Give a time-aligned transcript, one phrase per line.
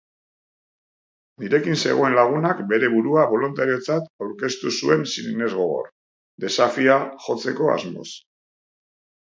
[1.43, 5.93] Nirekin zegoen lagunak bere burua boluntariotzat aurkeztu zuen sinesgogor,
[6.47, 8.11] desafioa jotzeko asmoz.